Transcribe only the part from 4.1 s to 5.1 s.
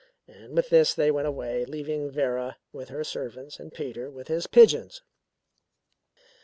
his pigeons.